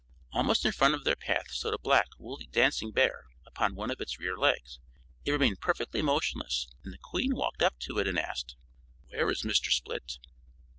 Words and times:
Almost 0.31 0.65
in 0.65 0.71
front 0.71 0.95
of 0.95 1.03
their 1.03 1.15
path 1.15 1.51
stood 1.51 1.75
a 1.75 1.77
black, 1.77 2.07
woolly 2.17 2.47
dancing 2.47 2.91
bear 2.91 3.25
upon 3.45 3.75
one 3.75 3.91
of 3.91 4.01
its 4.01 4.17
rear 4.17 4.35
legs. 4.35 4.79
It 5.25 5.31
remained 5.31 5.61
perfectly 5.61 6.01
motionless, 6.01 6.67
and 6.83 6.91
the 6.91 6.97
Queen 6.97 7.35
walked 7.35 7.61
up 7.61 7.77
to 7.81 7.99
it 7.99 8.07
and 8.07 8.17
asked: 8.17 8.55
"Where 9.09 9.29
is 9.29 9.43
Mr. 9.43 9.71
Split?" 9.71 10.17